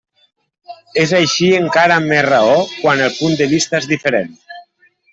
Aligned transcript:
És 1.01 1.13
així 1.17 1.51
encara 1.59 1.99
amb 2.01 2.11
més 2.13 2.25
raó 2.29 2.57
quan 2.81 3.07
el 3.09 3.15
punt 3.21 3.39
de 3.43 3.53
vista 3.55 3.83
és 3.85 3.93
diferent. 3.97 4.39